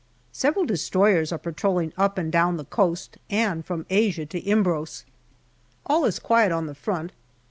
[0.31, 5.05] Several destroyers are patrolling up and down the coast, and from Asia to Imbros.
[5.85, 7.11] All is quiet on the front.